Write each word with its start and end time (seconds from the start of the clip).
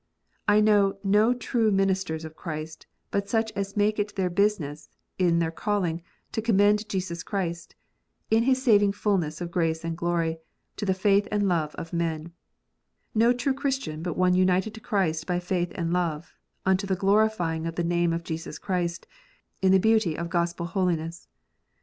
I 0.47 0.61
know 0.61 0.97
no 1.03 1.31
true 1.31 1.69
ministers 1.71 2.25
of 2.25 2.35
Christ 2.35 2.87
but 3.11 3.29
such 3.29 3.51
as 3.51 3.77
make 3.77 3.99
it 3.99 4.15
their 4.15 4.31
business, 4.31 4.89
in 5.19 5.37
their 5.37 5.51
calling, 5.51 6.01
to 6.31 6.41
commend 6.41 6.89
Jesus 6.89 7.21
Christ, 7.21 7.75
in 8.31 8.41
His 8.45 8.63
saving 8.63 8.93
fulness 8.93 9.41
of 9.41 9.51
grace 9.51 9.85
and 9.85 9.95
glory, 9.95 10.39
to 10.77 10.87
the 10.87 10.95
faith 10.95 11.27
and 11.31 11.47
love 11.47 11.75
of 11.75 11.93
men; 11.93 12.31
no 13.13 13.31
true 13.31 13.53
Christian 13.53 14.01
but 14.01 14.17
one 14.17 14.33
united 14.33 14.73
to 14.73 14.79
Christ 14.79 15.27
by 15.27 15.37
faith 15.39 15.71
and 15.75 15.93
love, 15.93 16.33
unto 16.65 16.87
the 16.87 16.95
glorifying 16.95 17.67
of 17.67 17.75
the 17.75 17.83
name 17.83 18.11
of 18.11 18.23
Jesus 18.23 18.57
Christ, 18.57 19.05
in 19.61 19.71
the 19.71 19.77
beauty 19.77 20.17
of 20.17 20.31
Gospel 20.31 20.65
holiness. 20.65 21.27